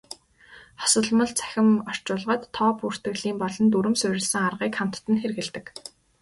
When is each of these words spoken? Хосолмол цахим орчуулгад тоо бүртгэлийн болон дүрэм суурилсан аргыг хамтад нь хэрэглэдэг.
Хосолмол 0.81 1.31
цахим 1.37 1.69
орчуулгад 1.89 2.41
тоо 2.55 2.69
бүртгэлийн 2.79 3.37
болон 3.43 3.65
дүрэм 3.69 3.95
суурилсан 4.01 4.43
аргыг 4.49 4.73
хамтад 4.77 5.05
нь 5.11 5.19
хэрэглэдэг. 5.21 5.65